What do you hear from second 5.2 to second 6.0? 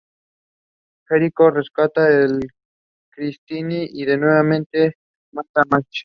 mata a Marge.